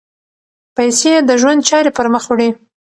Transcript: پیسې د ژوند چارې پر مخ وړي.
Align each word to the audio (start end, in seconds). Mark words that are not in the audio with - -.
پیسې 0.75 1.11
د 1.29 1.31
ژوند 1.41 1.59
چارې 1.69 1.91
پر 1.97 2.05
مخ 2.13 2.23
وړي. 2.29 2.49